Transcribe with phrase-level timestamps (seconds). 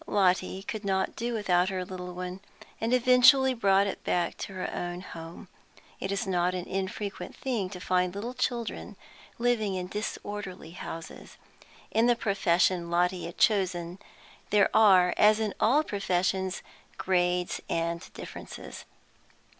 [0.07, 2.39] Lotty could not do without her little one,
[2.79, 5.47] and eventually brought it back to her own home.
[5.99, 8.95] It is not an infrequent thing to find little children
[9.37, 11.37] living in disorderly houses.
[11.91, 13.99] In the profession Lotty had chosen
[14.49, 16.63] there are, as in all professions,
[16.97, 18.85] grades and differences.